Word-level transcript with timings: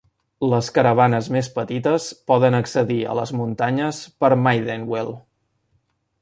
Les 0.51 0.69
caravanes 0.77 1.27
més 1.35 1.49
petites 1.57 2.07
poden 2.31 2.57
accedir 2.61 2.97
a 3.11 3.13
les 3.19 3.35
muntanyes 3.43 4.01
per 4.25 4.33
Maidenwell. 4.49 5.15